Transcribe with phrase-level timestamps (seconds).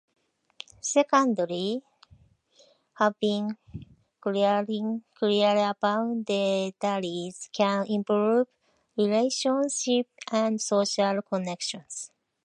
[0.81, 1.83] Secondly,
[2.95, 3.55] having
[4.19, 8.47] clear boundaries can improve
[8.97, 12.09] relationships and social connections.